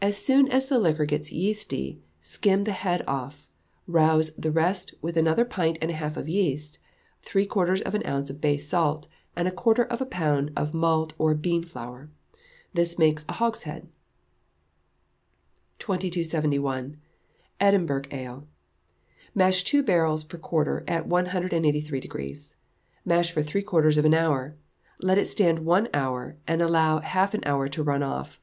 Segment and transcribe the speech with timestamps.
[0.00, 3.48] As soon as the liquor gets yeasty, skim the head half off;
[3.86, 6.78] rouse the rest with another pint and a half of yeast,
[7.20, 10.72] three quarters of an ounce of bay salt, and a quarter of a pound of
[10.72, 12.08] malt or bean flour.
[12.72, 13.88] This makes a hogshead.
[15.80, 16.96] 2271.
[17.60, 18.46] Edinburgh Ale.
[19.34, 22.56] Mash two barrels per quarter, at 183°;
[23.04, 24.56] mash for three quarters of an hour;
[25.02, 28.40] let it stand one hour, and allow half an hour to run off.